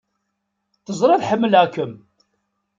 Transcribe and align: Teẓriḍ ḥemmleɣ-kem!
Teẓriḍ 0.85 1.21
ḥemmleɣ-kem! 1.29 1.93